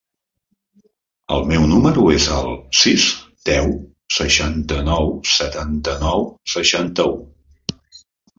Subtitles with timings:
[1.35, 3.05] El meu número es el sis,
[3.51, 3.69] deu,
[4.17, 6.27] seixanta-nou, setanta-nou,
[6.57, 7.17] seixanta-u.